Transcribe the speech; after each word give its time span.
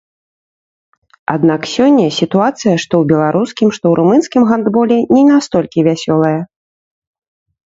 Аднак 1.33 1.61
сёння 1.73 2.05
сітуацыя, 2.19 2.73
што 2.85 2.93
ў 3.01 3.11
беларускім, 3.11 3.67
што 3.77 3.85
ў 3.91 4.01
румынскім 4.01 4.43
гандболе 4.53 4.97
не 5.15 5.21
настолькі 5.31 5.79
вясёлая. 5.91 6.35